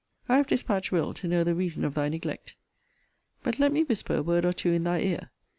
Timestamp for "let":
3.59-3.71